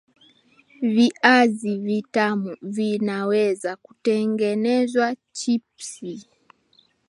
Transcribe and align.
Viazi 0.81 1.77
vitamu 1.79 2.57
vinaweza 2.61 3.75
kutengenezwa 3.75 5.15
chips 5.31 6.23